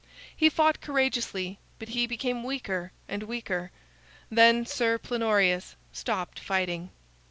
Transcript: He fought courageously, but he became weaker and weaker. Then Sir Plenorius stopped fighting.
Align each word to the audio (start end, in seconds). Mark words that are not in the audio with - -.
He 0.35 0.49
fought 0.49 0.81
courageously, 0.81 1.59
but 1.77 1.89
he 1.89 2.07
became 2.07 2.43
weaker 2.43 2.91
and 3.07 3.21
weaker. 3.21 3.69
Then 4.31 4.65
Sir 4.65 4.97
Plenorius 4.97 5.75
stopped 5.93 6.39
fighting. 6.39 6.89